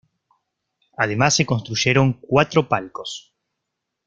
[0.97, 3.35] Además se construyeron cuatro palcos.